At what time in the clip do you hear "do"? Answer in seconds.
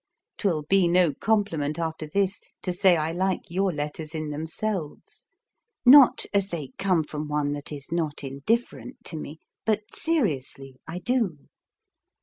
10.97-11.45